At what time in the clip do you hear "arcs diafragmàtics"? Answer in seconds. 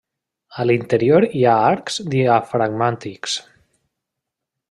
1.73-3.37